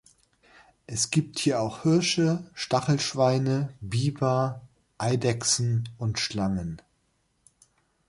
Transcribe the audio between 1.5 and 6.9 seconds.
auch Hirsche, Stachelschweine, Biber, Eidechsen und Schlangen.